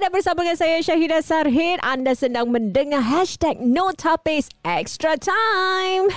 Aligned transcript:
Anda 0.00 0.16
bersama 0.16 0.40
dengan 0.40 0.56
saya 0.56 0.80
Syahida 0.80 1.20
Sarhid. 1.20 1.76
Anda 1.84 2.16
sedang 2.16 2.48
mendengar 2.48 3.04
hashtag 3.04 3.60
No 3.60 3.92
Extra 4.64 5.20
Time. 5.20 6.08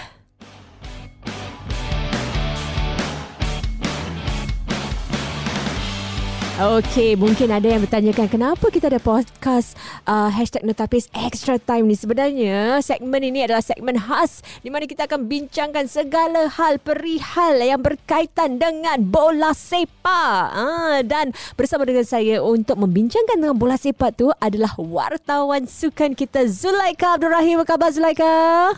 Okey, 6.64 7.20
mungkin 7.20 7.52
ada 7.52 7.68
yang 7.68 7.84
bertanyakan 7.84 8.32
kenapa 8.32 8.72
kita 8.72 8.88
ada 8.88 8.96
podcast 9.04 9.76
uh, 10.08 10.32
hashtag 10.32 10.64
Notapis 10.64 11.12
Extra 11.12 11.60
Time 11.60 11.92
ni. 11.92 11.96
Sebenarnya 12.00 12.80
segmen 12.80 13.20
ini 13.20 13.44
adalah 13.44 13.60
segmen 13.60 14.00
khas 14.00 14.40
di 14.64 14.72
mana 14.72 14.88
kita 14.88 15.04
akan 15.04 15.28
bincangkan 15.28 15.92
segala 15.92 16.48
hal 16.48 16.80
perihal 16.80 17.60
yang 17.60 17.84
berkaitan 17.84 18.64
dengan 18.64 18.96
bola 19.04 19.52
sepak. 19.52 20.56
Uh, 20.56 21.04
dan 21.04 21.36
bersama 21.60 21.84
dengan 21.84 22.08
saya 22.08 22.40
untuk 22.40 22.80
membincangkan 22.80 23.44
dengan 23.44 23.60
bola 23.60 23.76
sepak 23.76 24.16
tu 24.16 24.32
adalah 24.40 24.72
wartawan 24.80 25.68
sukan 25.68 26.16
kita 26.16 26.48
Zulaika 26.48 27.20
Abdul 27.20 27.36
Rahim. 27.36 27.60
Apa 27.60 27.76
khabar 27.76 27.92
Zulaika? 27.92 28.32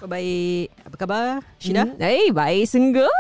Baik. 0.10 0.74
Apa 0.95 1.04
khabar? 1.04 1.44
Syida? 1.59 1.91
Hmm, 1.91 1.99
hey, 1.99 2.31
baik 2.31 2.72
sungguh. 2.72 3.12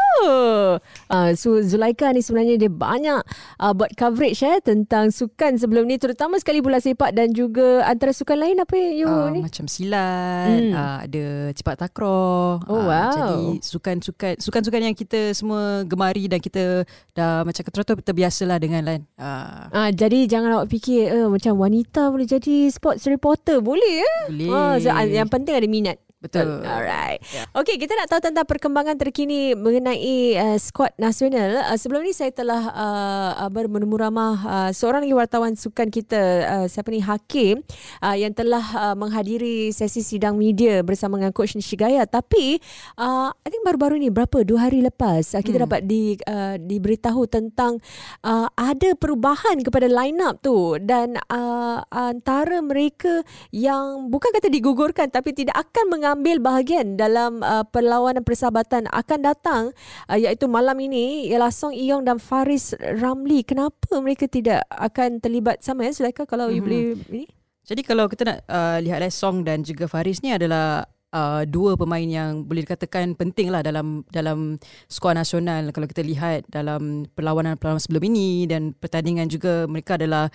Uh, 1.11 1.29
so 1.35 1.59
Zulaika 1.59 2.07
ni 2.15 2.23
sebenarnya 2.23 2.55
dia 2.55 2.71
banyak 2.71 3.19
uh, 3.59 3.75
buat 3.75 3.91
coverage 3.99 4.39
eh 4.47 4.63
tentang 4.63 5.11
sukan 5.11 5.59
sebelum 5.59 5.83
ni 5.83 5.99
terutama 5.99 6.39
sekali 6.39 6.63
bola 6.63 6.79
sepak 6.79 7.11
dan 7.11 7.35
juga 7.35 7.83
antara 7.83 8.15
sukan 8.15 8.39
lain 8.39 8.63
apa 8.63 8.79
you 8.79 9.11
uh, 9.11 9.27
ni? 9.27 9.43
Macam 9.43 9.67
silat, 9.67 10.55
hmm. 10.55 10.71
uh, 10.71 10.97
ada 11.03 11.25
cepat 11.51 11.75
takraw. 11.83 12.63
Oh 12.63 12.87
wow. 12.87 13.11
jadi 13.11 13.59
sukan-sukan 13.59 14.39
sukan-sukan 14.39 14.79
yang 14.87 14.95
kita 14.95 15.35
semua 15.35 15.83
gemari 15.83 16.31
dan 16.31 16.39
kita 16.39 16.87
dah 17.11 17.43
macam 17.43 17.59
teratur 17.59 17.99
terbiasalah 17.99 18.55
dengan 18.55 18.87
lain. 18.87 19.03
Uh. 19.19 19.67
Uh, 19.75 19.89
jadi 19.91 20.31
jangan 20.31 20.63
awak 20.63 20.71
fikir 20.71 21.11
uh, 21.11 21.27
macam 21.27 21.59
wanita 21.59 22.07
boleh 22.07 22.23
jadi 22.23 22.71
sports 22.71 23.03
reporter 23.11 23.59
boleh 23.59 23.99
eh? 23.99 24.19
Boleh. 24.31 24.47
Uh, 24.47 24.75
so, 24.79 24.95
yang 25.11 25.27
penting 25.27 25.59
ada 25.59 25.67
minat. 25.67 25.99
Betul. 26.25 26.65
Alright. 26.65 27.21
Yeah. 27.29 27.45
Okay, 27.53 27.77
kita 27.77 27.93
nak 27.93 28.09
tahu 28.09 28.17
tentang 28.17 28.49
perkembangan 28.49 28.97
terkini 28.97 29.53
mengenai 29.53 30.33
uh, 30.41 30.57
skuad 30.57 30.97
nasional. 30.97 31.61
Uh, 31.69 31.77
sebelum 31.77 32.01
ni 32.01 32.17
saya 32.17 32.33
telah 32.33 32.73
uh, 32.73 33.31
uh, 33.45 33.49
bermenemu 33.53 33.93
uh, 33.93 34.73
seorang 34.73 35.05
lagi 35.05 35.13
wartawan 35.13 35.53
sukan 35.53 35.93
kita, 35.93 36.21
uh, 36.49 36.65
siapa 36.65 36.89
ni 36.89 36.97
Hakim, 37.05 37.61
uh, 38.01 38.17
yang 38.17 38.33
telah 38.33 38.65
uh, 38.73 38.95
menghadiri 38.97 39.69
sesi 39.69 40.01
sidang 40.01 40.33
media 40.33 40.81
bersama 40.81 41.21
dengan 41.21 41.29
Coach 41.29 41.53
Nishigaya. 41.53 42.09
Tapi, 42.09 42.57
uh, 42.97 43.29
I 43.29 43.47
think 43.53 43.61
baru-baru 43.61 44.01
ni, 44.01 44.09
berapa? 44.09 44.41
Dua 44.41 44.65
hari 44.65 44.81
lepas, 44.81 45.37
uh, 45.37 45.43
kita 45.45 45.61
hmm. 45.61 45.65
dapat 45.69 45.81
di, 45.85 46.17
uh, 46.25 46.57
diberitahu 46.57 47.29
tentang 47.29 47.77
uh, 48.25 48.49
ada 48.57 48.97
perubahan 48.97 49.61
kepada 49.61 49.85
line-up 49.85 50.41
tu. 50.41 50.81
Dan 50.81 51.21
uh, 51.29 51.85
antara 51.93 52.65
mereka 52.65 53.21
yang 53.53 54.09
bukan 54.09 54.33
kata 54.33 54.49
digugurkan, 54.49 55.13
tapi 55.13 55.37
tidak 55.37 55.61
akan 55.61 55.85
mengambil 55.93 56.14
mengambil 56.15 56.39
bahagian 56.39 56.95
dalam 56.95 57.43
uh, 57.43 57.67
perlawanan 57.67 58.23
persahabatan 58.23 58.87
akan 58.87 59.19
datang 59.19 59.63
uh, 60.07 60.15
iaitu 60.15 60.47
malam 60.47 60.79
ini 60.79 61.27
ialah 61.27 61.51
Song 61.51 61.75
Iyong 61.75 62.07
dan 62.07 62.23
Faris 62.23 62.71
Ramli. 62.79 63.43
Kenapa 63.43 63.99
mereka 63.99 64.31
tidak 64.31 64.63
akan 64.71 65.19
terlibat 65.19 65.59
sama 65.59 65.83
ya 65.83 65.91
Sulaika 65.91 66.23
kalau 66.23 66.47
mm-hmm. 66.47 66.55
you 66.55 66.63
boleh 66.63 66.81
ini? 67.11 67.23
Jadi 67.67 67.81
kalau 67.83 68.07
kita 68.07 68.23
nak 68.23 68.39
uh, 68.47 68.79
lihat 68.79 69.03
eh, 69.03 69.11
Song 69.11 69.43
dan 69.43 69.67
juga 69.67 69.91
Faris 69.91 70.23
ni 70.23 70.31
adalah 70.31 70.87
uh, 71.11 71.43
dua 71.43 71.75
pemain 71.75 72.07
yang 72.07 72.47
boleh 72.47 72.63
dikatakan 72.63 73.11
penting 73.19 73.51
lah 73.51 73.59
dalam 73.59 74.07
dalam 74.07 74.55
skuad 74.87 75.19
nasional 75.19 75.75
kalau 75.75 75.91
kita 75.91 75.99
lihat 75.99 76.47
dalam 76.47 77.11
perlawanan-perlawanan 77.11 77.83
sebelum 77.83 78.07
ini 78.07 78.47
dan 78.47 78.71
pertandingan 78.71 79.27
juga 79.27 79.67
mereka 79.67 79.99
adalah 79.99 80.31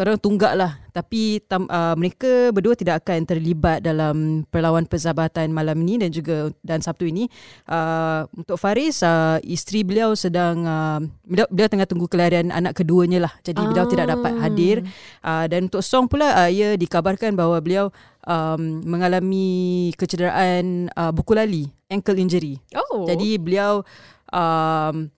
kadang 0.00 0.16
tunggak 0.16 0.56
lah 0.56 0.80
tapi 0.96 1.44
tam, 1.44 1.68
uh, 1.68 1.92
mereka 1.92 2.48
berdua 2.56 2.72
tidak 2.72 3.04
akan 3.04 3.28
terlibat 3.28 3.84
dalam 3.84 4.48
perlawan 4.48 4.88
persahabatan 4.88 5.52
malam 5.52 5.76
ini 5.84 6.00
dan 6.00 6.08
juga 6.08 6.48
dan 6.64 6.80
Sabtu 6.80 7.04
ini 7.04 7.28
uh, 7.68 8.24
untuk 8.32 8.56
Faris 8.56 9.04
uh, 9.04 9.36
isteri 9.44 9.84
beliau 9.84 10.16
sedang 10.16 10.64
uh, 10.64 11.04
beliau, 11.28 11.44
beliau 11.52 11.68
tengah 11.68 11.84
tunggu 11.84 12.08
kelahiran 12.08 12.48
anak 12.48 12.80
keduanya 12.80 13.28
lah 13.28 13.32
jadi 13.44 13.60
ah. 13.60 13.68
beliau 13.68 13.86
tidak 13.92 14.08
dapat 14.08 14.32
ah. 14.32 14.40
hadir 14.48 14.76
uh, 15.20 15.44
dan 15.44 15.68
untuk 15.68 15.84
Song 15.84 16.08
pula 16.08 16.32
uh, 16.32 16.48
ia 16.48 16.80
dikabarkan 16.80 17.36
bahawa 17.36 17.60
beliau 17.60 17.92
um, 18.24 18.80
mengalami 18.88 19.92
kecederaan 20.00 20.88
uh, 20.96 21.12
buku 21.12 21.36
lali 21.36 21.68
ankle 21.92 22.16
injury 22.16 22.56
oh. 22.72 23.04
jadi 23.04 23.36
beliau 23.36 23.84
um, 24.32 25.12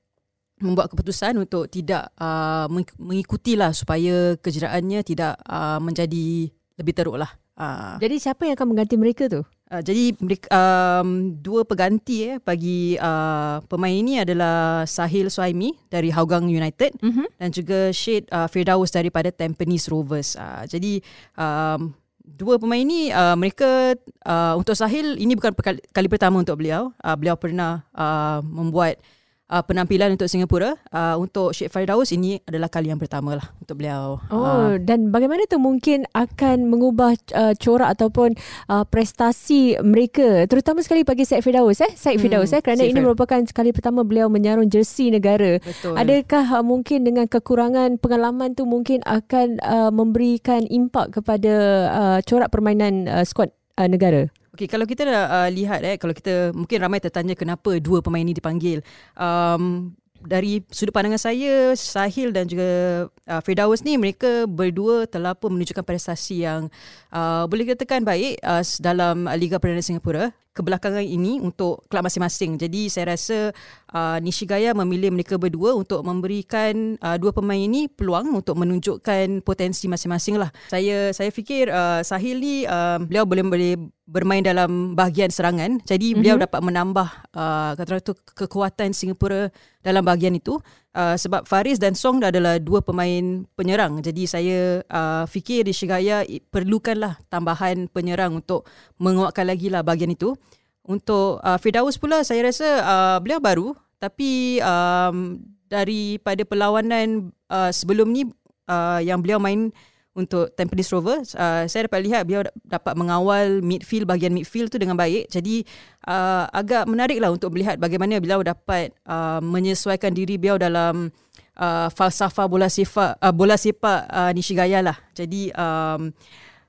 membuat 0.62 0.88
keputusan 0.94 1.36
untuk 1.36 1.66
tidak 1.68 2.08
uh, 2.16 2.70
mengikutilah 2.96 3.74
supaya 3.74 4.38
kejeraannya 4.38 5.02
tidak 5.02 5.36
uh, 5.44 5.82
menjadi 5.82 6.48
lebih 6.78 6.94
teruk 6.94 7.18
lah. 7.20 7.30
Uh. 7.58 8.00
Jadi 8.00 8.16
siapa 8.16 8.48
yang 8.48 8.56
akan 8.56 8.68
mengganti 8.72 8.96
mereka 8.96 9.28
tu? 9.28 9.44
Uh, 9.72 9.80
jadi 9.80 10.12
um, 10.52 11.32
dua 11.40 11.64
pengganti 11.64 12.28
eh, 12.28 12.36
bagi 12.44 13.00
uh, 13.00 13.64
pemain 13.68 13.92
ini 13.92 14.20
adalah 14.20 14.84
Sahil 14.84 15.32
Suhaimi 15.32 15.72
dari 15.88 16.12
Hougang 16.12 16.44
United 16.44 16.92
uh-huh. 17.00 17.28
dan 17.40 17.48
juga 17.48 17.88
Syed 17.88 18.28
uh, 18.28 18.48
Firdaus 18.52 18.92
daripada 18.92 19.32
Tampines 19.32 19.88
Rovers. 19.88 20.36
Uh, 20.36 20.68
jadi 20.68 21.00
um, 21.40 21.96
dua 22.20 22.60
pemain 22.60 22.84
ini 22.84 23.08
uh, 23.16 23.32
mereka 23.32 23.96
uh, 24.28 24.54
untuk 24.60 24.76
Sahil 24.76 25.16
ini 25.16 25.32
bukan 25.36 25.56
kali, 25.56 25.80
kali 25.88 26.08
pertama 26.08 26.44
untuk 26.44 26.60
beliau. 26.60 26.92
Uh, 27.00 27.16
beliau 27.16 27.36
pernah 27.40 27.80
uh, 27.96 28.44
membuat 28.44 29.00
uh, 29.48 29.62
penampilan 29.64 30.14
untuk 30.14 30.28
Singapura 30.30 30.76
uh, 30.92 31.16
untuk 31.19 31.56
Sheikh 31.56 31.72
Firdaus 31.72 32.12
ini 32.14 32.38
adalah 32.44 32.69
kali 32.70 32.92
yang 32.92 33.00
pertama 33.00 33.38
lah 33.38 33.47
untuk 33.58 33.80
beliau. 33.80 34.20
Oh 34.28 34.42
uh, 34.42 34.72
dan 34.78 35.10
bagaimana 35.10 35.44
tu 35.48 35.58
mungkin 35.58 36.06
akan 36.12 36.69
mengubah 36.69 37.16
uh, 37.34 37.54
corak 37.56 37.98
ataupun 37.98 38.36
uh, 38.70 38.84
prestasi 38.86 39.80
mereka 39.80 40.47
terutama 40.47 40.84
sekali 40.84 41.03
bagi 41.03 41.26
Sheikh 41.28 41.42
Firdaus 41.42 41.80
eh 41.82 41.92
Sheikh 41.92 42.20
hmm, 42.20 42.25
Firdaus 42.25 42.53
eh 42.53 42.60
kerana 42.60 42.82
ini 42.86 43.00
merupakan 43.00 43.41
kali 43.42 43.70
pertama 43.75 44.04
beliau 44.04 44.30
menyarung 44.32 44.69
jersey 44.69 45.10
negara. 45.12 45.59
Betul. 45.60 45.97
Adakah 45.97 46.60
uh, 46.60 46.64
mungkin 46.64 47.04
dengan 47.04 47.26
kekurangan 47.26 47.98
pengalaman 47.98 48.53
tu 48.53 48.69
mungkin 48.69 49.00
akan 49.06 49.60
uh, 49.62 49.91
memberikan 49.94 50.64
impak 50.69 51.20
kepada 51.20 51.54
uh, 51.91 52.19
corak 52.24 52.50
permainan 52.53 53.06
uh, 53.09 53.24
skuad 53.24 53.53
uh, 53.80 53.88
negara? 53.88 54.28
Okey, 54.52 54.68
kalau 54.68 54.84
kita 54.84 55.08
dah 55.08 55.22
uh, 55.32 55.48
lihat 55.48 55.80
eh, 55.80 55.96
kalau 55.96 56.12
kita 56.12 56.52
mungkin 56.52 56.76
ramai 56.84 57.00
tertanya 57.00 57.32
kenapa 57.32 57.80
dua 57.80 58.04
pemain 58.04 58.20
ini 58.20 58.36
dipanggil. 58.36 58.84
Um, 59.16 59.96
dari 60.22 60.62
sudut 60.68 60.94
pandangan 60.94 61.18
saya, 61.18 61.72
Sahil 61.72 62.30
dan 62.30 62.46
juga 62.46 62.68
uh, 63.08 63.41
Firdaus 63.41 63.80
ni 63.80 63.96
mereka 63.96 64.44
berdua 64.44 65.08
telah 65.08 65.32
pun 65.32 65.56
menunjukkan 65.56 65.82
prestasi 65.82 66.44
yang 66.44 66.70
uh, 67.10 67.48
boleh 67.48 67.64
dikatakan 67.64 68.04
baik 68.04 68.38
uh, 68.44 68.60
dalam 68.78 69.24
Liga 69.41 69.56
Perdana 69.58 69.80
Singapura 69.80 70.30
kebelakangan 70.52 71.02
ini 71.02 71.40
untuk 71.40 71.84
kelab 71.88 72.08
masing-masing. 72.08 72.60
Jadi 72.60 72.92
saya 72.92 73.16
rasa 73.16 73.50
uh, 73.92 74.20
Nishigaya 74.20 74.76
memilih 74.76 75.08
mereka 75.08 75.40
berdua 75.40 75.72
untuk 75.72 76.04
memberikan 76.04 77.00
uh, 77.00 77.16
dua 77.16 77.32
pemain 77.32 77.56
ini 77.56 77.88
peluang 77.88 78.36
untuk 78.36 78.60
menunjukkan 78.60 79.41
potensi 79.42 79.88
masing-masing 79.88 80.36
lah. 80.36 80.52
Saya 80.68 81.10
saya 81.16 81.32
fikir 81.32 81.72
uh, 81.72 82.04
Sahil 82.04 82.36
ni 82.38 82.68
uh, 82.68 83.00
beliau 83.00 83.24
boleh 83.24 83.44
boleh 83.44 83.72
bermain 84.04 84.44
dalam 84.44 84.92
bahagian 84.92 85.32
serangan. 85.32 85.80
Jadi 85.88 86.12
beliau 86.12 86.36
mm-hmm. 86.36 86.46
dapat 86.52 86.60
menambah 86.60 87.08
uh, 87.32 87.72
kata 87.80 88.04
tu 88.04 88.12
kekuatan 88.36 88.92
Singapura 88.92 89.48
dalam 89.80 90.04
bahagian 90.04 90.36
itu 90.36 90.60
uh, 90.97 91.16
sebab 91.16 91.48
Faris 91.48 91.80
dan 91.80 91.97
Song 91.97 92.22
adalah 92.22 92.60
dua 92.60 92.80
pemain 92.84 93.44
penyerang. 93.56 94.00
Jadi 94.00 94.22
saya 94.28 94.60
uh, 94.86 95.25
fikir 95.28 95.66
di 95.66 95.72
Shigaya 95.75 96.25
perlukanlah 96.53 97.20
tambahan 97.28 97.88
penyerang 97.91 98.41
untuk 98.41 98.69
menguatkan 99.00 99.48
lagi 99.48 99.69
lah 99.69 99.84
bahagian 99.84 100.12
itu. 100.12 100.36
Untuk 100.82 101.38
uh, 101.41 101.58
Firdaus 101.62 101.94
pula 101.97 102.26
saya 102.26 102.50
rasa 102.50 102.69
uh, 102.82 103.16
beliau 103.22 103.38
baru 103.38 103.69
tapi 104.03 104.58
um, 104.58 105.38
daripada 105.70 106.42
perlawanan 106.42 107.30
uh, 107.47 107.70
sebelum 107.70 108.10
ni 108.10 108.26
uh, 108.66 108.98
yang 108.98 109.22
beliau 109.22 109.39
main 109.39 109.71
untuk 110.12 110.53
Tampines 110.53 110.92
Rovers. 110.92 111.32
Uh, 111.32 111.64
saya 111.68 111.88
dapat 111.88 112.04
lihat 112.04 112.22
beliau 112.28 112.44
dapat 112.64 112.92
mengawal 112.97 113.64
midfield 113.64 114.04
bahagian 114.04 114.32
midfield 114.36 114.68
tu 114.68 114.76
dengan 114.76 114.97
baik. 114.97 115.32
Jadi 115.32 115.64
uh, 116.04 116.44
agak 116.53 116.84
menariklah 116.84 117.32
untuk 117.32 117.53
melihat 117.56 117.80
bagaimana 117.80 118.20
beliau 118.20 118.44
dapat 118.44 118.92
uh, 119.09 119.41
menyesuaikan 119.41 120.12
diri 120.12 120.36
beliau 120.36 120.60
dalam 120.60 121.09
uh, 121.56 121.88
falsafah 121.88 122.44
bola 122.44 122.68
sepak 122.68 123.16
uh, 123.20 123.32
bola 123.32 123.56
sepak 123.56 124.09
uh, 124.09 124.30
Nishigaya 124.36 124.84
lah. 124.84 124.97
Jadi 125.16 125.48
um, 125.56 126.12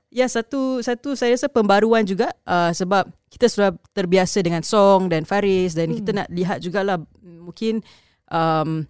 ya 0.08 0.24
satu 0.24 0.80
satu 0.80 1.12
saya 1.12 1.36
rasa 1.36 1.52
pembaruan 1.52 2.06
juga 2.08 2.32
uh, 2.48 2.72
sebab 2.72 3.10
kita 3.28 3.50
sudah 3.50 3.70
terbiasa 3.92 4.40
dengan 4.40 4.64
Song 4.64 5.12
dan 5.12 5.28
Faris 5.28 5.76
dan 5.76 5.92
hmm. 5.92 5.96
kita 6.00 6.10
nak 6.16 6.28
lihat 6.32 6.58
jugalah 6.64 6.96
mungkin 7.20 7.84
um, 8.32 8.88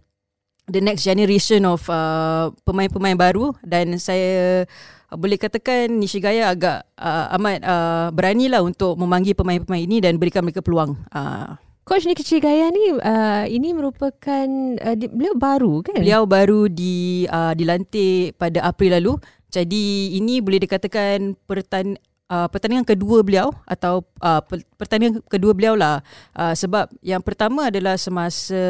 the 0.69 0.81
next 0.81 1.05
generation 1.05 1.69
of 1.69 1.84
uh, 1.93 2.49
pemain-pemain 2.64 3.16
baru 3.16 3.52
dan 3.61 3.96
saya 4.00 4.64
uh, 5.12 5.16
boleh 5.16 5.37
katakan 5.37 5.93
Nishigaya 5.93 6.49
agak 6.49 6.88
uh, 6.96 7.34
amat 7.37 7.61
uh, 7.64 8.08
beranilah 8.11 8.64
untuk 8.64 8.96
memanggil 8.96 9.37
pemain-pemain 9.37 9.84
ini 9.84 10.00
dan 10.00 10.16
berikan 10.16 10.44
mereka 10.44 10.64
peluang. 10.64 10.96
Uh. 11.12 11.56
Coach 11.84 12.08
Nicky 12.08 12.25
Gaya 12.40 12.72
ni 12.72 12.96
uh, 12.96 13.44
ini 13.44 13.76
merupakan 13.76 14.49
uh, 14.81 14.96
di, 14.96 15.05
beliau 15.05 15.37
baru 15.37 15.84
kan? 15.84 16.00
Beliau 16.00 16.25
baru 16.25 16.64
di 16.72 17.28
uh, 17.28 17.52
dilantik 17.52 18.40
pada 18.40 18.64
April 18.64 18.96
lalu. 18.96 19.12
Jadi 19.52 20.17
ini 20.17 20.40
boleh 20.40 20.64
dikatakan 20.64 21.37
pertan 21.44 22.00
uh, 22.30 22.48
pertandingan 22.48 22.86
kedua 22.86 23.20
beliau 23.20 23.52
atau 23.68 24.04
uh, 24.20 24.40
pertandingan 24.78 25.20
kedua 25.28 25.52
beliau 25.52 25.74
lah 25.76 26.00
uh, 26.36 26.54
sebab 26.56 26.88
yang 27.04 27.20
pertama 27.20 27.68
adalah 27.68 27.98
semasa 28.00 28.60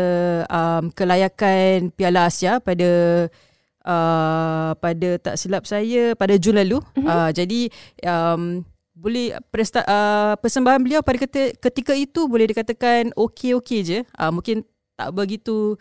um, 0.48 0.90
kelayakan 0.90 1.90
Piala 1.94 2.26
Asia 2.26 2.58
pada 2.58 2.90
uh, 3.84 4.70
pada 4.78 5.08
tak 5.20 5.34
silap 5.38 5.68
saya 5.68 6.16
pada 6.18 6.34
Jun 6.40 6.58
lalu. 6.58 6.80
Mm-hmm. 6.80 7.06
Uh, 7.06 7.30
jadi 7.30 7.60
um, 8.08 8.42
boleh 8.94 9.36
presta, 9.50 9.82
uh, 9.84 10.38
persembahan 10.38 10.78
beliau 10.78 11.02
pada 11.02 11.18
ketika, 11.18 11.50
ketika 11.58 11.92
itu 11.98 12.30
boleh 12.30 12.46
dikatakan 12.46 13.10
okey-okey 13.18 13.80
je. 13.82 13.98
Uh, 14.14 14.30
mungkin 14.30 14.62
tak 14.94 15.10
begitu 15.10 15.74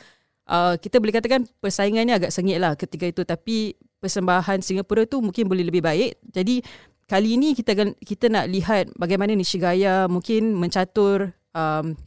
uh, 0.50 0.74
kita 0.82 0.98
boleh 0.98 1.14
katakan 1.14 1.46
persaingannya 1.62 2.18
agak 2.18 2.34
sengit 2.34 2.58
lah 2.58 2.74
ketika 2.74 3.06
itu 3.06 3.22
tapi 3.22 3.78
persembahan 4.02 4.60
Singapura 4.60 5.08
tu 5.08 5.24
mungkin 5.24 5.48
boleh 5.48 5.64
lebih 5.64 5.80
baik. 5.80 6.20
Jadi 6.28 6.60
kali 7.08 7.36
ini 7.36 7.54
kita 7.54 7.74
kita 8.02 8.32
nak 8.32 8.46
lihat 8.50 8.92
bagaimana 8.96 9.36
Nishigaya 9.36 10.08
mungkin 10.08 10.56
mencatur 10.56 11.36
um, 11.54 11.98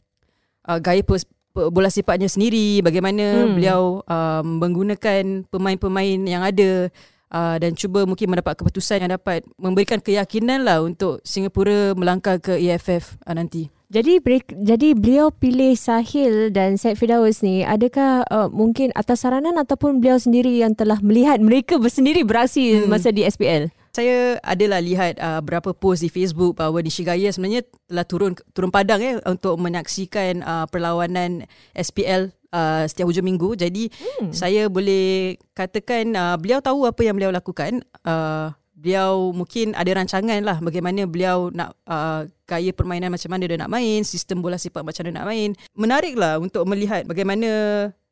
uh, 0.67 0.79
gaya 0.83 1.01
pers, 1.01 1.25
bola 1.53 1.89
sepaknya 1.89 2.29
sendiri, 2.29 2.85
bagaimana 2.85 3.47
hmm. 3.47 3.53
beliau 3.57 3.81
um, 4.05 4.61
menggunakan 4.61 5.47
pemain-pemain 5.49 6.19
yang 6.21 6.45
ada 6.45 6.93
uh, 7.33 7.55
dan 7.57 7.73
cuba 7.73 8.05
mungkin 8.05 8.29
mendapat 8.29 8.59
keputusan 8.59 9.01
yang 9.01 9.11
dapat 9.17 9.41
memberikan 9.57 9.97
keyakinan 9.97 10.61
lah 10.61 10.83
untuk 10.83 11.23
Singapura 11.25 11.97
melangkah 11.97 12.37
ke 12.37 12.59
AFF 12.61 13.17
uh, 13.25 13.33
nanti. 13.33 13.73
Jadi 13.87 14.19
break, 14.19 14.51
jadi 14.51 14.91
beliau 14.91 15.31
pilih 15.31 15.71
Sahil 15.79 16.51
dan 16.51 16.75
Syed 16.75 16.99
Firdaus 16.99 17.39
ni 17.39 17.63
adakah 17.63 18.27
uh, 18.27 18.51
mungkin 18.51 18.91
atas 18.91 19.23
saranan 19.23 19.55
ataupun 19.55 20.03
beliau 20.03 20.19
sendiri 20.19 20.59
yang 20.59 20.75
telah 20.75 20.99
melihat 20.99 21.39
mereka 21.39 21.79
bersendiri 21.79 22.27
beraksi 22.27 22.83
hmm. 22.83 22.91
masa 22.91 23.15
di 23.15 23.23
SPL? 23.23 23.71
Saya 23.97 24.37
adalah 24.45 24.77
lihat 24.77 25.17
uh, 25.17 25.41
berapa 25.41 25.73
post 25.73 26.05
di 26.05 26.09
Facebook 26.13 26.61
bahawa 26.61 26.85
Nishigaya 26.85 27.33
sebenarnya 27.33 27.65
telah 27.89 28.05
turun 28.05 28.37
turun 28.53 28.69
padang 28.69 29.01
eh 29.01 29.17
untuk 29.25 29.57
menyaksikan 29.57 30.45
uh, 30.45 30.69
perlawanan 30.69 31.49
SPL 31.73 32.29
uh, 32.53 32.85
setiap 32.85 33.09
hujung 33.09 33.25
minggu. 33.25 33.57
Jadi 33.57 33.89
hmm. 33.89 34.29
saya 34.29 34.69
boleh 34.69 35.41
katakan 35.57 36.13
uh, 36.13 36.37
beliau 36.37 36.61
tahu 36.61 36.85
apa 36.85 37.01
yang 37.01 37.17
beliau 37.17 37.33
lakukan. 37.33 37.81
Uh, 38.05 38.53
beliau 38.77 39.33
mungkin 39.33 39.73
ada 39.73 39.89
rancangan 39.89 40.45
lah 40.45 40.61
bagaimana 40.61 41.09
beliau 41.09 41.49
nak 41.49 41.73
uh, 41.89 42.29
gaya 42.45 42.69
permainan 42.77 43.09
macam 43.09 43.33
mana 43.33 43.49
dia 43.49 43.57
nak 43.57 43.73
main, 43.73 44.05
sistem 44.05 44.45
bola 44.45 44.61
sepak 44.61 44.85
macam 44.85 45.09
mana 45.09 45.25
nak 45.25 45.27
main. 45.33 45.49
Menarik 45.73 46.13
lah 46.13 46.37
untuk 46.37 46.69
melihat 46.69 47.01
bagaimana 47.09 47.49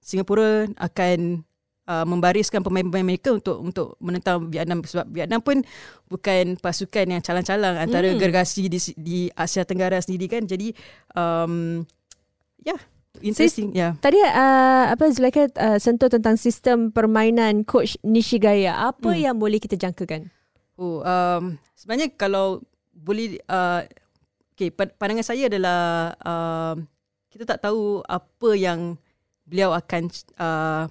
Singapura 0.01 0.65
akan 0.81 1.45
uh, 1.87 2.05
membariskan 2.05 2.61
pemain-pemain 2.61 3.05
mereka 3.05 3.33
untuk 3.33 3.57
untuk 3.61 3.87
menentang 4.01 4.49
Vietnam 4.49 4.81
sebab 4.83 5.07
Vietnam 5.09 5.41
pun 5.41 5.61
bukan 6.09 6.57
pasukan 6.59 7.05
yang 7.05 7.21
calang-calang 7.21 7.77
antara 7.79 8.11
hmm. 8.11 8.19
gergasi 8.19 8.67
di 8.69 8.79
di 8.97 9.17
Asia 9.33 9.63
Tenggara 9.65 10.01
sendiri 10.01 10.29
kan. 10.29 10.45
Jadi 10.45 10.73
um, 11.15 11.85
ya 12.61 12.75
yeah. 12.75 12.81
Interesting, 13.23 13.71
ya. 13.71 13.79
Yeah. 13.79 13.91
Tadi 14.03 14.19
uh, 14.19 14.91
apa 14.91 15.07
Zulaika 15.07 15.47
uh, 15.55 15.79
sentuh 15.79 16.11
tentang 16.11 16.35
sistem 16.35 16.91
permainan 16.91 17.63
coach 17.63 17.95
Nishigaya. 18.03 18.75
Apa 18.91 19.15
hmm. 19.15 19.21
yang 19.31 19.35
boleh 19.39 19.55
kita 19.55 19.79
jangkakan? 19.79 20.27
Oh, 20.75 20.99
um, 20.99 21.55
sebenarnya 21.79 22.11
kalau 22.19 22.59
boleh 22.91 23.39
uh, 23.47 23.87
okay, 24.51 24.67
pandangan 24.71 25.23
saya 25.23 25.47
adalah 25.47 26.11
uh, 26.19 26.75
kita 27.31 27.47
tak 27.47 27.63
tahu 27.63 28.03
apa 28.03 28.49
yang 28.55 28.99
beliau 29.47 29.71
akan 29.71 30.11
uh, 30.39 30.87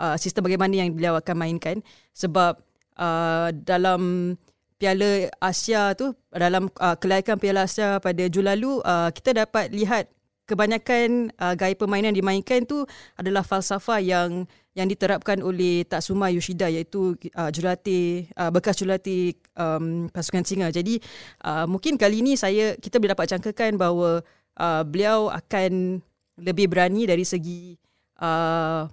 uh, 0.00 0.16
sistem 0.16 0.48
bagaimana 0.48 0.80
yang 0.80 0.96
beliau 0.96 1.14
akan 1.20 1.36
mainkan 1.36 1.84
sebab 2.16 2.56
uh, 2.96 3.52
dalam 3.52 4.34
Piala 4.80 5.28
Asia 5.44 5.92
tu 5.92 6.16
dalam 6.32 6.72
uh, 6.80 6.96
kelayakan 6.96 7.36
Piala 7.36 7.68
Asia 7.68 8.00
pada 8.00 8.24
Jul 8.32 8.48
lalu 8.48 8.80
uh, 8.80 9.12
kita 9.12 9.36
dapat 9.36 9.68
lihat 9.76 10.08
kebanyakan 10.48 11.30
uh, 11.38 11.54
gaya 11.54 11.76
permainan 11.78 12.10
dimainkan 12.16 12.66
tu 12.66 12.82
adalah 13.14 13.46
falsafah 13.46 14.02
yang 14.02 14.48
yang 14.74 14.88
diterapkan 14.90 15.44
oleh 15.44 15.86
Tatsuma 15.86 16.32
Yoshida 16.32 16.66
iaitu 16.66 17.14
uh, 17.38 17.50
jurulatih 17.54 18.26
uh, 18.34 18.50
bekas 18.50 18.78
jurulatih 18.80 19.38
um, 19.54 20.10
pasukan 20.10 20.42
singa. 20.42 20.72
Jadi 20.74 20.98
uh, 21.46 21.70
mungkin 21.70 21.94
kali 21.94 22.24
ini 22.24 22.34
saya 22.34 22.74
kita 22.80 22.98
boleh 22.98 23.14
dapat 23.14 23.36
jangkakan 23.36 23.78
bahawa 23.78 24.24
uh, 24.58 24.82
beliau 24.82 25.30
akan 25.30 26.02
lebih 26.40 26.66
berani 26.72 27.06
dari 27.06 27.22
segi 27.22 27.78
uh, 28.18 28.90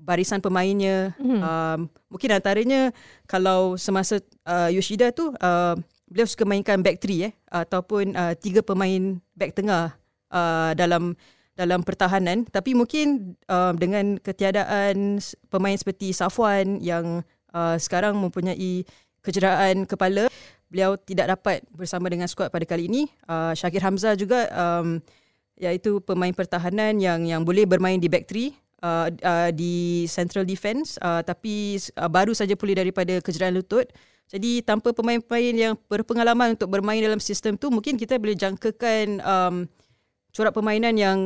barisan 0.00 0.40
pemainnya. 0.40 1.12
Hmm. 1.20 1.40
Uh, 1.40 1.78
mungkin 2.08 2.32
antaranya 2.32 2.90
kalau 3.28 3.76
semasa 3.76 4.18
uh, 4.48 4.72
Yoshida 4.72 5.12
tu 5.12 5.30
uh, 5.36 5.76
beliau 6.10 6.26
suka 6.26 6.48
mainkan 6.48 6.80
back 6.80 6.98
three 6.98 7.30
eh 7.30 7.32
ataupun 7.52 8.16
uh, 8.16 8.34
tiga 8.34 8.64
pemain 8.64 9.20
back 9.36 9.54
tengah 9.54 9.94
uh, 10.32 10.72
dalam 10.74 11.14
dalam 11.54 11.84
pertahanan 11.84 12.48
tapi 12.48 12.72
mungkin 12.72 13.36
uh, 13.46 13.76
dengan 13.76 14.16
ketiadaan 14.18 15.20
pemain 15.52 15.76
seperti 15.76 16.10
Safwan 16.16 16.80
yang 16.80 17.20
uh, 17.52 17.76
sekarang 17.76 18.16
mempunyai 18.16 18.82
kecederaan 19.20 19.84
kepala 19.84 20.26
beliau 20.72 20.96
tidak 20.96 21.36
dapat 21.38 21.62
bersama 21.70 22.08
dengan 22.08 22.26
skuad 22.26 22.48
pada 22.48 22.64
kali 22.64 22.88
ini 22.88 23.06
uh, 23.28 23.52
Syakir 23.52 23.84
Hamzah 23.84 24.16
juga 24.16 24.48
um, 24.50 24.98
iaitu 25.60 26.00
pemain 26.00 26.32
pertahanan 26.32 26.96
yang 26.96 27.22
yang 27.28 27.44
boleh 27.44 27.68
bermain 27.68 28.00
di 28.00 28.08
back 28.08 28.24
three 28.24 28.56
uh, 28.82 29.08
uh, 29.08 29.50
di 29.54 30.04
central 30.08 30.44
defence 30.44 30.96
uh, 31.00 31.20
tapi 31.24 31.78
uh, 31.96 32.10
baru 32.10 32.32
saja 32.36 32.56
pulih 32.56 32.76
daripada 32.76 33.20
kecederaan 33.20 33.56
lutut. 33.56 33.88
Jadi 34.30 34.62
tanpa 34.62 34.94
pemain-pemain 34.94 35.54
yang 35.54 35.74
berpengalaman 35.90 36.54
untuk 36.54 36.70
bermain 36.70 37.02
dalam 37.02 37.18
sistem 37.18 37.58
tu 37.58 37.66
mungkin 37.66 37.98
kita 37.98 38.14
boleh 38.14 38.38
jangkakan 38.38 39.18
um, 39.26 39.56
corak 40.30 40.54
permainan 40.54 40.94
yang 40.94 41.18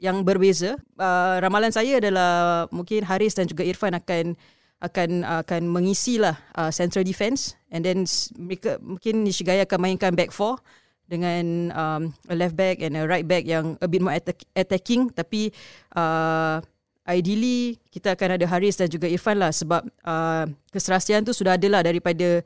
yang 0.00 0.24
berbeza. 0.24 0.76
Uh, 0.96 1.40
ramalan 1.40 1.72
saya 1.72 2.00
adalah 2.00 2.66
mungkin 2.68 3.04
Haris 3.04 3.36
dan 3.36 3.48
juga 3.48 3.64
Irfan 3.64 3.96
akan 3.96 4.36
akan 4.80 5.10
akan 5.44 5.62
mengisilah 5.68 6.40
uh, 6.56 6.72
central 6.72 7.04
defence. 7.04 7.56
And 7.68 7.84
then 7.84 8.08
mereka 8.36 8.80
mungkin 8.80 9.24
Nishigaya 9.24 9.68
akan 9.68 9.80
mainkan 9.80 10.16
back 10.16 10.32
four 10.32 10.60
dengan 11.04 11.72
um, 11.76 12.02
a 12.32 12.34
left 12.36 12.56
back 12.56 12.80
and 12.80 12.96
a 12.96 13.04
right 13.04 13.28
back 13.28 13.44
yang 13.44 13.76
a 13.84 13.88
bit 13.88 14.00
more 14.00 14.16
attack, 14.16 14.40
attacking. 14.56 15.12
Tapi 15.12 15.52
uh, 15.96 16.64
ideally 17.08 17.80
kita 17.88 18.12
akan 18.12 18.36
ada 18.36 18.46
Haris 18.48 18.76
dan 18.76 18.88
juga 18.90 19.08
Irfan 19.08 19.40
lah 19.40 19.52
sebab 19.54 19.82
uh, 20.04 20.44
keserasian 20.74 21.24
tu 21.24 21.32
sudah 21.32 21.56
ada 21.56 21.68
lah 21.70 21.82
daripada 21.84 22.44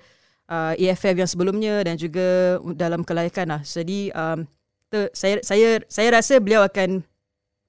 uh, 0.49 0.73
AFF 0.79 1.15
yang 1.17 1.31
sebelumnya 1.31 1.83
dan 1.83 1.99
juga 1.99 2.59
dalam 2.77 3.03
kelayakan 3.03 3.59
lah. 3.59 3.61
Jadi 3.65 4.15
um, 4.15 4.47
saya 5.11 5.43
saya 5.43 5.83
saya 5.91 6.09
rasa 6.15 6.39
beliau 6.39 6.63
akan 6.63 7.03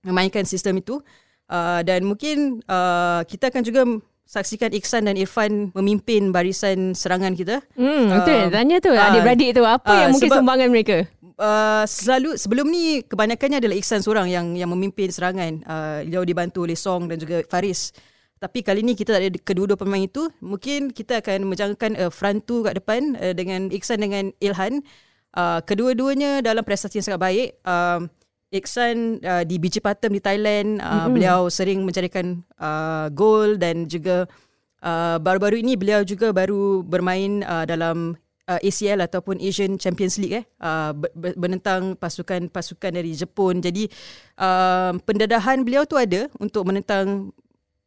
memainkan 0.06 0.46
sistem 0.46 0.78
itu 0.78 1.02
uh, 1.50 1.82
dan 1.82 2.06
mungkin 2.06 2.62
uh, 2.70 3.26
kita 3.26 3.50
akan 3.50 3.64
juga 3.66 3.82
saksikan 4.26 4.74
Iksan 4.74 5.06
dan 5.06 5.16
Irfan 5.18 5.70
memimpin 5.74 6.34
barisan 6.34 6.98
serangan 6.98 7.38
kita. 7.38 7.62
Hmm, 7.78 8.10
uh. 8.10 8.50
Tanya 8.50 8.78
tu 8.82 8.94
uh, 8.94 9.06
adik-beradik 9.10 9.54
tu 9.54 9.64
apa 9.66 9.90
uh, 9.90 10.00
yang 10.06 10.12
mungkin 10.14 10.30
sebab, 10.30 10.40
sumbangan 10.42 10.70
mereka? 10.74 10.98
Uh, 11.36 11.84
selalu 11.84 12.40
sebelum 12.40 12.64
ni 12.72 13.04
kebanyakannya 13.04 13.60
adalah 13.60 13.76
Iksan 13.76 14.00
seorang 14.00 14.32
yang 14.32 14.56
yang 14.56 14.72
memimpin 14.72 15.12
serangan. 15.12 15.60
Uh, 15.68 16.00
dia 16.08 16.24
dibantu 16.24 16.64
oleh 16.64 16.80
Song 16.80 17.12
dan 17.12 17.20
juga 17.20 17.44
Faris. 17.52 17.92
Tapi 18.40 18.64
kali 18.64 18.84
ni 18.84 18.96
kita 18.96 19.16
ada 19.16 19.28
kedua-dua 19.32 19.80
pemain 19.80 20.04
itu, 20.04 20.28
mungkin 20.44 20.92
kita 20.92 21.20
akan 21.24 21.48
menjangkakan 21.48 21.92
uh, 22.00 22.12
front 22.12 22.44
two 22.44 22.64
kat 22.64 22.80
depan 22.80 23.20
uh, 23.20 23.36
dengan 23.36 23.68
Iksan 23.68 24.00
dengan 24.00 24.32
Ilhan. 24.40 24.84
Uh, 25.36 25.60
kedua-duanya 25.68 26.40
dalam 26.40 26.64
prestasi 26.64 27.04
yang 27.04 27.08
sangat 27.12 27.22
baik. 27.24 27.48
Uh, 27.68 28.08
Iksan 28.56 29.20
uh, 29.20 29.44
di 29.44 29.60
Biji 29.60 29.84
Patem 29.84 30.16
di 30.16 30.24
Thailand 30.24 30.80
uh, 30.80 30.88
mm-hmm. 30.88 31.12
beliau 31.12 31.40
sering 31.52 31.84
mencarikan 31.84 32.40
uh, 32.56 33.12
gol 33.12 33.60
dan 33.60 33.84
juga 33.92 34.32
uh, 34.80 35.20
baru-baru 35.20 35.60
ini 35.60 35.76
beliau 35.76 36.08
juga 36.08 36.32
baru 36.32 36.80
bermain 36.80 37.44
uh, 37.44 37.68
dalam 37.68 38.16
uh, 38.50 38.60
ACL 38.62 39.02
ataupun 39.04 39.42
Asian 39.42 39.78
Champions 39.78 40.18
League 40.22 40.42
eh 40.42 40.46
uh, 40.62 40.94
menentang 41.38 41.98
pasukan-pasukan 41.98 42.92
dari 42.94 43.12
Jepun 43.14 43.62
jadi 43.62 43.90
uh, 44.40 44.98
pendedahan 45.04 45.66
beliau 45.66 45.84
tu 45.86 45.98
ada 45.98 46.30
untuk 46.38 46.70
menentang 46.70 47.34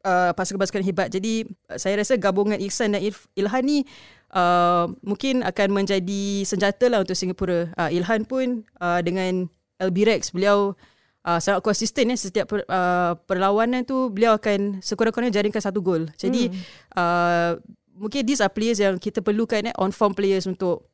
uh, 0.07 0.31
pasukan-pasukan 0.35 0.85
hebat 0.85 1.09
jadi 1.11 1.47
saya 1.79 2.03
rasa 2.03 2.19
gabungan 2.19 2.59
Iksan 2.59 2.95
dan 2.95 3.03
Ilhan 3.35 3.63
ni 3.65 3.79
uh, 4.35 4.91
mungkin 5.03 5.47
akan 5.47 5.69
menjadi 5.73 6.45
senjata 6.45 6.91
lah 6.91 7.03
untuk 7.03 7.15
Singapura 7.15 7.71
uh, 7.79 7.91
Ilhan 7.91 8.27
pun 8.27 8.67
uh, 8.83 9.01
dengan 9.01 9.47
LB 9.79 9.97
Rex 10.07 10.35
beliau 10.35 10.75
uh, 11.29 11.41
sangat 11.43 11.61
konsisten 11.61 12.11
ya 12.13 12.17
setiap 12.17 12.47
per, 12.51 12.65
uh, 12.67 13.15
perlawanan 13.29 13.85
tu 13.85 14.09
beliau 14.09 14.37
akan 14.37 14.81
sekurang-kurangnya 14.81 15.39
jaringkan 15.39 15.63
satu 15.63 15.85
gol. 15.85 16.09
Jadi 16.17 16.49
hmm. 16.49 16.59
uh, 16.97 17.53
mungkin 17.99 18.23
these 18.25 18.39
are 18.39 18.49
players 18.49 18.79
yang 18.79 18.97
kita 18.97 19.19
perlukan 19.19 19.69
ya 19.69 19.73
on 19.77 19.91
form 19.91 20.15
players 20.15 20.47
untuk 20.47 20.87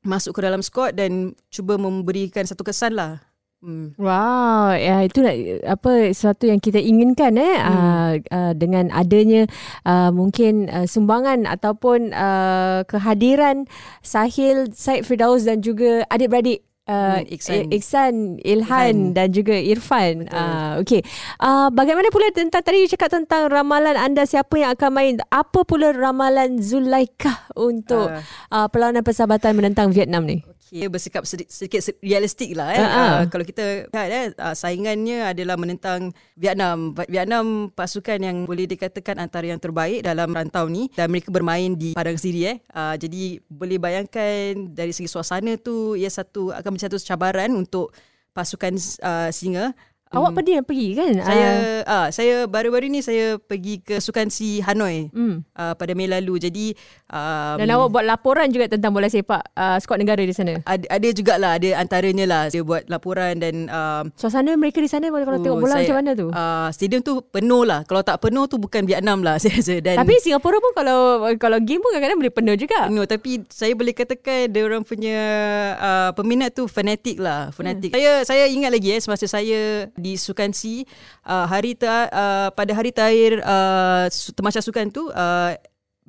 masuk 0.00 0.32
ke 0.32 0.40
dalam 0.40 0.64
squad 0.64 0.96
dan 0.96 1.36
cuba 1.52 1.76
memberikan 1.76 2.48
satu 2.48 2.64
kesan 2.64 2.96
lah 2.96 3.20
Hmm. 3.60 3.92
Wow, 4.00 4.72
ya 4.72 5.04
itu 5.04 5.20
apa 5.68 6.16
sesuatu 6.16 6.48
yang 6.48 6.64
kita 6.64 6.80
inginkan 6.80 7.36
eh 7.36 7.60
hmm. 7.60 7.68
uh, 7.68 8.12
uh, 8.32 8.52
dengan 8.56 8.88
adanya 8.88 9.44
uh, 9.84 10.08
mungkin 10.08 10.72
uh, 10.72 10.88
sumbangan 10.88 11.44
ataupun 11.44 12.08
uh, 12.16 12.88
kehadiran 12.88 13.68
Sahil, 14.00 14.72
Said 14.72 15.04
Firdaus 15.04 15.44
dan 15.44 15.60
juga 15.60 16.08
adik-beradik 16.08 16.64
Uh, 16.90 17.22
Iksan. 17.30 17.70
Iksan, 17.70 18.14
Ilhan 18.42 18.70
Ilhan 18.70 18.96
dan 19.14 19.28
juga 19.30 19.54
Irfan. 19.54 20.26
Uh, 20.26 20.82
okay. 20.82 21.06
Uh, 21.38 21.70
bagaimana 21.70 22.10
pula 22.10 22.34
tentang 22.34 22.66
tadi 22.66 22.90
cakap 22.90 23.14
tentang 23.14 23.46
ramalan 23.46 23.94
anda 23.94 24.26
siapa 24.26 24.58
yang 24.58 24.74
akan 24.74 24.90
main? 24.90 25.14
Apa 25.30 25.62
pula 25.62 25.94
ramalan 25.94 26.58
Zulaikah 26.58 27.50
untuk 27.54 28.10
uh, 28.10 28.22
uh, 28.50 28.66
perlawanan 28.66 29.06
persahabatan 29.06 29.54
menentang 29.54 29.94
Vietnam 29.94 30.26
ni? 30.26 30.42
Okay, 30.70 30.88
bersikap 30.88 31.22
sedikit, 31.26 31.50
sedikit 31.50 31.82
realistik 32.00 32.54
lah 32.54 32.70
eh. 32.70 32.78
Uh-huh. 32.78 32.94
Uh, 32.94 33.22
kalau 33.28 33.44
kita 33.44 33.90
lihat 33.90 34.10
eh, 34.10 34.26
uh, 34.38 34.54
saingannya 34.54 35.34
adalah 35.34 35.58
menentang 35.58 36.14
Vietnam. 36.38 36.94
Vietnam 37.10 37.74
pasukan 37.74 38.22
yang 38.22 38.46
boleh 38.46 38.70
dikatakan 38.70 39.18
antara 39.18 39.50
yang 39.50 39.58
terbaik 39.58 40.06
dalam 40.06 40.30
rantau 40.30 40.70
ni 40.70 40.88
dan 40.94 41.10
mereka 41.10 41.34
bermain 41.34 41.74
di 41.74 41.92
padang 41.92 42.16
sendiri 42.16 42.40
eh. 42.54 42.56
Uh, 42.70 42.94
jadi 42.94 43.42
boleh 43.50 43.78
bayangkan 43.82 44.70
dari 44.70 44.94
segi 44.94 45.10
suasana 45.10 45.58
tu 45.58 45.98
ia 45.98 46.08
satu 46.08 46.54
akan 46.54 46.70
menjadi 46.78 46.96
satu 46.96 47.06
cabaran 47.10 47.50
untuk 47.52 47.90
pasukan 48.30 48.78
uh, 49.02 49.28
singa 49.34 49.74
Awak 50.10 50.34
hmm. 50.34 50.36
pernah 50.42 50.62
pergi 50.66 50.88
kan? 50.98 51.12
Saya 51.22 51.48
uh. 51.54 51.82
uh, 51.86 52.06
saya 52.10 52.34
baru-baru 52.50 52.90
ni 52.90 52.98
saya 52.98 53.38
pergi 53.38 53.78
ke 53.78 54.02
Sukan 54.02 54.26
Si 54.26 54.58
Hanoi 54.58 55.06
hmm. 55.06 55.54
uh, 55.54 55.74
pada 55.78 55.94
Mei 55.94 56.10
lalu. 56.10 56.42
Jadi 56.42 56.74
um, 57.06 57.54
dan 57.62 57.70
awak 57.70 57.94
buat 57.94 58.02
laporan 58.02 58.50
juga 58.50 58.66
tentang 58.66 58.90
bola 58.90 59.06
sepak 59.06 59.54
uh, 59.54 59.78
skuad 59.78 60.02
negara 60.02 60.18
di 60.18 60.34
sana. 60.34 60.58
Ada 60.66 60.98
ada 60.98 61.08
jugalah 61.14 61.62
ada 61.62 61.78
antaranya 61.78 62.26
lah 62.26 62.42
saya 62.50 62.66
buat 62.66 62.90
laporan 62.90 63.38
dan 63.38 63.70
um, 63.70 64.10
suasana 64.18 64.50
mereka 64.58 64.82
di 64.82 64.90
sana 64.90 65.14
kalau 65.14 65.22
uh, 65.30 65.38
tengok 65.46 65.62
bola 65.62 65.78
saya, 65.78 65.86
macam 65.86 65.96
mana 66.02 66.10
tu? 66.18 66.26
Uh, 66.34 66.68
stadium 66.74 67.06
tu 67.06 67.22
penuh 67.30 67.62
lah. 67.62 67.86
Kalau 67.86 68.02
tak 68.02 68.18
penuh 68.18 68.50
tu 68.50 68.58
bukan 68.58 68.82
Vietnam 68.90 69.22
lah 69.22 69.38
saya 69.42 69.62
rasa. 69.62 69.78
Dan 69.78 69.94
tapi 69.94 70.18
Singapura 70.18 70.58
pun 70.58 70.74
kalau 70.74 71.22
kalau 71.38 71.62
game 71.62 71.78
pun 71.78 71.94
kadang-kadang 71.94 72.18
boleh 72.18 72.34
penuh 72.34 72.58
juga. 72.58 72.90
Penuh 72.90 73.06
tapi 73.06 73.46
saya 73.46 73.78
boleh 73.78 73.94
katakan 73.94 74.50
dia 74.50 74.66
orang 74.66 74.82
punya 74.82 75.18
uh, 75.78 76.10
peminat 76.18 76.50
tu 76.50 76.66
fanatik 76.66 77.22
lah, 77.22 77.54
fanatik. 77.54 77.94
Hmm. 77.94 78.02
Saya 78.02 78.10
saya 78.26 78.44
ingat 78.50 78.74
lagi 78.74 78.90
eh 78.90 78.98
semasa 78.98 79.30
saya 79.30 79.86
di 80.00 80.16
Sukan 80.16 80.50
C 80.56 80.88
uh, 81.28 81.44
hari 81.44 81.76
ter, 81.76 82.08
uh, 82.10 82.48
pada 82.50 82.72
hari 82.72 82.90
terakhir 82.90 83.44
uh, 83.44 84.08
temasya 84.34 84.64
sukan 84.64 84.88
tu 84.88 85.12
uh, 85.12 85.52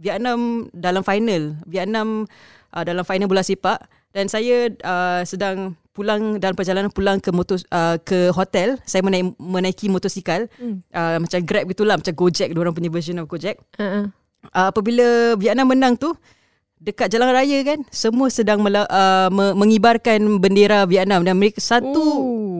Vietnam 0.01 0.65
dalam 0.73 1.05
final. 1.05 1.53
Vietnam 1.69 2.25
uh, 2.73 2.83
dalam 2.87 3.05
final 3.05 3.29
bola 3.29 3.45
sepak. 3.45 3.77
Dan 4.11 4.27
saya 4.27 4.67
uh, 4.83 5.23
sedang 5.23 5.77
pulang 5.95 6.35
dalam 6.41 6.51
perjalanan 6.51 6.91
pulang 6.91 7.21
ke 7.21 7.31
motor 7.31 7.61
uh, 7.71 7.95
ke 8.01 8.33
hotel. 8.33 8.75
Saya 8.83 9.05
menaik, 9.05 9.37
menaiki 9.37 9.87
motosikal. 9.87 10.49
Hmm. 10.57 10.81
uh, 10.91 11.21
macam 11.21 11.39
Grab 11.45 11.63
gitulah 11.69 11.95
macam 11.95 12.11
Gojek 12.17 12.51
orang 12.57 12.75
punya 12.75 12.89
version 12.89 13.21
of 13.21 13.29
Gojek. 13.29 13.61
Uh-uh. 13.79 14.09
uh, 14.51 14.67
apabila 14.73 15.37
Vietnam 15.39 15.69
menang 15.69 15.95
tu 15.95 16.11
dekat 16.81 17.13
jalan 17.13 17.29
raya 17.29 17.61
kan 17.61 17.85
semua 17.93 18.33
sedang 18.33 18.57
mela- 18.57 18.89
uh, 18.89 19.29
mengibarkan 19.55 20.41
bendera 20.41 20.83
Vietnam. 20.89 21.23
Dan 21.23 21.39
mereka 21.39 21.63
satu 21.63 22.01
Ooh 22.01 22.50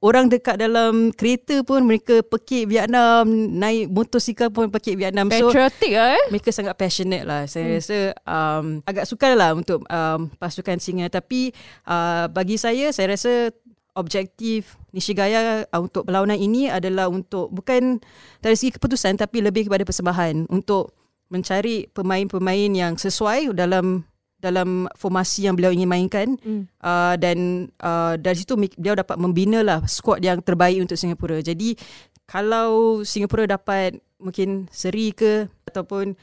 orang 0.00 0.28
dekat 0.32 0.58
dalam 0.58 1.12
kereta 1.14 1.62
pun 1.62 1.84
mereka 1.84 2.24
pekik 2.26 2.70
Vietnam 2.70 3.26
naik 3.56 3.88
motosikal 3.92 4.48
pun 4.50 4.68
pekik 4.68 4.98
Vietnam. 4.98 5.28
Patriotic 5.30 5.92
so, 5.94 6.00
eh? 6.00 6.22
mereka 6.32 6.50
sangat 6.50 6.74
passionate 6.76 7.24
lah. 7.24 7.46
Saya 7.46 7.66
hmm. 7.66 7.76
rasa 7.78 7.98
um, 8.26 8.64
agak 8.84 9.04
sukar 9.06 9.32
lah 9.36 9.54
untuk 9.54 9.84
um, 9.86 10.30
pasukan 10.36 10.78
singa. 10.80 11.06
Tapi 11.08 11.54
uh, 11.86 12.26
bagi 12.30 12.56
saya 12.58 12.90
saya 12.90 13.14
rasa 13.14 13.54
objektif 13.98 14.78
Nishigaya 14.90 15.66
uh, 15.70 15.80
untuk 15.80 16.06
perlawanan 16.10 16.38
ini 16.38 16.66
adalah 16.66 17.06
untuk 17.06 17.50
bukan 17.54 18.02
dari 18.42 18.56
segi 18.58 18.74
keputusan 18.74 19.18
tapi 19.18 19.44
lebih 19.44 19.70
kepada 19.70 19.86
persembahan. 19.86 20.50
Untuk 20.50 20.94
mencari 21.30 21.86
pemain-pemain 21.94 22.70
yang 22.74 22.98
sesuai 22.98 23.54
dalam 23.54 24.02
dalam 24.40 24.88
formasi 24.96 25.44
yang 25.44 25.54
beliau 25.54 25.70
ingin 25.70 25.86
mainkan 25.86 26.28
mm. 26.40 26.80
uh, 26.80 27.14
dan 27.20 27.68
uh, 27.84 28.16
dari 28.16 28.40
situ 28.40 28.56
beliau 28.56 28.96
dapat 28.96 29.20
membina 29.20 29.60
lah 29.60 29.84
skuad 29.84 30.24
yang 30.24 30.40
terbaik 30.40 30.80
untuk 30.80 30.96
Singapura. 30.96 31.44
Jadi 31.44 31.76
kalau 32.24 33.00
Singapura 33.04 33.44
dapat 33.44 34.00
mungkin 34.16 34.66
seri 34.72 35.12
ke 35.12 35.46
ataupun 35.68 36.16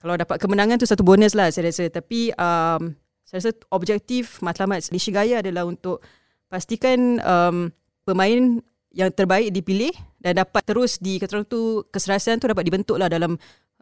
kalau 0.00 0.16
dapat 0.16 0.40
kemenangan 0.40 0.80
tu 0.80 0.88
satu 0.88 1.04
bonus 1.04 1.36
lah 1.36 1.52
saya 1.52 1.68
rasa. 1.68 1.92
Tapi 1.92 2.32
um, 2.32 2.96
saya 3.28 3.44
rasa 3.44 3.50
objektif 3.68 4.40
matlamat 4.40 4.88
Nishigaya 4.88 5.44
adalah 5.44 5.68
untuk 5.68 6.00
pastikan 6.48 7.20
um, 7.20 7.68
pemain 8.08 8.64
yang 8.90 9.10
terbaik 9.14 9.54
dipilih 9.54 9.94
dan 10.18 10.42
dapat 10.42 10.66
terus 10.66 10.98
di 10.98 11.22
kata 11.22 11.46
tu 11.46 11.86
keserasian 11.94 12.42
tu 12.42 12.50
dapat 12.50 12.66
dibentuk 12.66 12.98
lah 12.98 13.06
dalam 13.06 13.38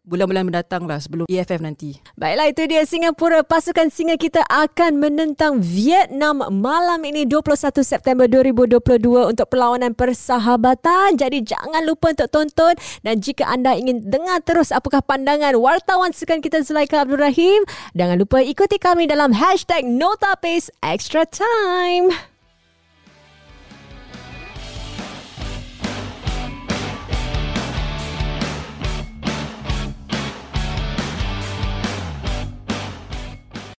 bulan-bulan 0.09 0.49
mendatang 0.49 0.89
lah 0.89 0.97
sebelum 0.97 1.29
EFF 1.29 1.61
nanti. 1.61 2.01
Baiklah 2.17 2.49
itu 2.49 2.65
dia 2.65 2.83
Singapura. 2.89 3.45
Pasukan 3.45 3.93
singa 3.93 4.17
kita 4.17 4.41
akan 4.49 4.97
menentang 4.97 5.61
Vietnam 5.61 6.41
malam 6.49 7.05
ini 7.05 7.29
21 7.29 7.85
September 7.85 8.25
2022 8.25 9.37
untuk 9.37 9.47
perlawanan 9.53 9.93
persahabatan. 9.93 11.21
Jadi 11.21 11.45
jangan 11.45 11.85
lupa 11.85 12.17
untuk 12.17 12.33
tonton 12.33 12.73
dan 13.05 13.21
jika 13.21 13.45
anda 13.45 13.77
ingin 13.77 14.09
dengar 14.09 14.41
terus 14.41 14.73
apakah 14.73 15.05
pandangan 15.05 15.53
wartawan 15.61 16.17
sukan 16.17 16.41
kita 16.41 16.65
Zulaika 16.65 17.05
Abdul 17.05 17.21
Rahim, 17.21 17.69
jangan 17.93 18.17
lupa 18.17 18.41
ikuti 18.41 18.81
kami 18.81 19.05
dalam 19.05 19.37
hashtag 19.37 19.85
Nota 19.85 20.33
Pace 20.41 20.73
Extra 20.81 21.29
Time. 21.29 22.38